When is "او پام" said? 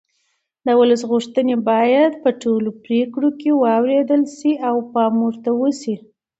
4.69-5.13